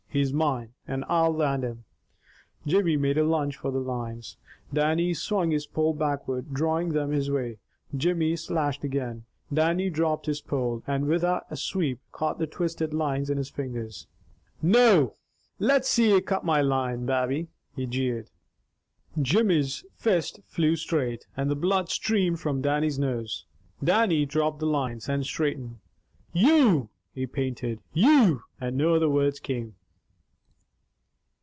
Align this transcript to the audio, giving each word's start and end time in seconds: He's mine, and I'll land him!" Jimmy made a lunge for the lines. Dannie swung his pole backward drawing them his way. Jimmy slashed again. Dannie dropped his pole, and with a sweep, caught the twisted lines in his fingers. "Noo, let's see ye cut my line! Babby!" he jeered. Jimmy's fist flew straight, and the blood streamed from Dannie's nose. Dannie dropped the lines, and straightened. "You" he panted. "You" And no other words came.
He's 0.13 0.33
mine, 0.33 0.73
and 0.85 1.05
I'll 1.07 1.31
land 1.33 1.63
him!" 1.63 1.85
Jimmy 2.67 2.97
made 2.97 3.17
a 3.17 3.23
lunge 3.23 3.55
for 3.55 3.71
the 3.71 3.79
lines. 3.79 4.35
Dannie 4.73 5.13
swung 5.13 5.51
his 5.51 5.65
pole 5.67 5.93
backward 5.93 6.53
drawing 6.53 6.89
them 6.89 7.11
his 7.13 7.31
way. 7.31 7.59
Jimmy 7.95 8.35
slashed 8.35 8.83
again. 8.83 9.23
Dannie 9.53 9.89
dropped 9.89 10.25
his 10.25 10.41
pole, 10.41 10.83
and 10.85 11.05
with 11.07 11.23
a 11.23 11.45
sweep, 11.53 12.01
caught 12.11 12.39
the 12.39 12.45
twisted 12.45 12.93
lines 12.93 13.29
in 13.29 13.37
his 13.37 13.49
fingers. 13.49 14.07
"Noo, 14.61 15.11
let's 15.59 15.87
see 15.87 16.09
ye 16.13 16.19
cut 16.19 16.43
my 16.43 16.59
line! 16.59 17.05
Babby!" 17.05 17.47
he 17.77 17.85
jeered. 17.85 18.29
Jimmy's 19.17 19.85
fist 19.95 20.41
flew 20.45 20.75
straight, 20.75 21.25
and 21.37 21.49
the 21.49 21.55
blood 21.55 21.87
streamed 21.87 22.41
from 22.41 22.61
Dannie's 22.61 22.99
nose. 22.99 23.45
Dannie 23.81 24.25
dropped 24.25 24.59
the 24.59 24.67
lines, 24.67 25.07
and 25.07 25.25
straightened. 25.25 25.77
"You" 26.33 26.89
he 27.15 27.25
panted. 27.25 27.79
"You" 27.93 28.41
And 28.59 28.75
no 28.75 28.93
other 28.95 29.07
words 29.09 29.39
came. 29.39 29.75